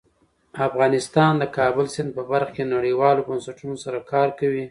[0.67, 4.59] افغانستان د د کابل سیند په برخه کې نړیوالو بنسټونو سره کار کوي.